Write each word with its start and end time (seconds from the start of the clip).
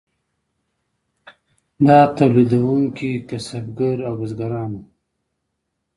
دا 1.85 1.99
تولیدونکي 2.15 3.11
کسبګر 3.27 3.97
او 4.07 4.13
بزګران 4.19 4.71
وو. 4.75 4.83